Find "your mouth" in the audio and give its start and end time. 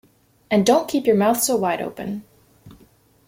1.05-1.43